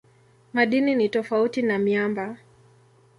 Madini 0.53 0.95
ni 0.95 1.09
tofauti 1.09 1.61
na 1.61 1.77
miamba. 1.79 2.37